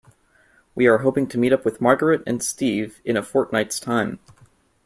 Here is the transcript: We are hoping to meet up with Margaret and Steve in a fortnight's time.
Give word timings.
We 0.73 0.87
are 0.87 0.97
hoping 0.97 1.27
to 1.27 1.37
meet 1.37 1.53
up 1.53 1.63
with 1.63 1.79
Margaret 1.79 2.23
and 2.25 2.41
Steve 2.43 2.99
in 3.05 3.15
a 3.15 3.21
fortnight's 3.21 3.79
time. 3.79 4.17